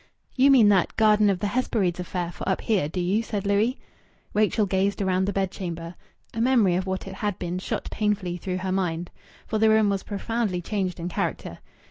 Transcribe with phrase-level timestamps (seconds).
[0.35, 3.77] "You mean that 'Garden of the Hesperides' affair for up here, do you?" said Louis.
[4.33, 5.93] Rachel gazed round the bedchamber.
[6.33, 9.11] A memory of what it had been shot painfully through her mind.
[9.45, 11.59] For the room was profoundly changed in character.